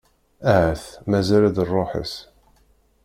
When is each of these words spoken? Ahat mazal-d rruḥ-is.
Ahat 0.51 0.85
mazal-d 1.09 1.57
rruḥ-is. 1.69 2.13